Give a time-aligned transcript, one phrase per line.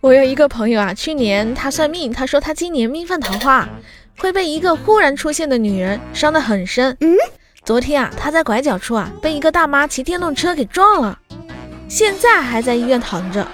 [0.00, 3.68] 我有一个朋友啊，去年他算命，他说他今年命犯桃花，
[4.18, 6.96] 会被一个忽然出现的女人伤得很深。
[7.62, 11.18] 昨天啊，他在拐角处啊，被一个大妈骑电动车给撞了，
[11.86, 13.46] 现在还在医院躺着。